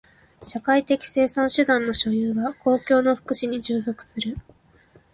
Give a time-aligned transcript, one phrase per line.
[0.41, 4.35] 社会的生産手段の所有は公共の福祉に従属する。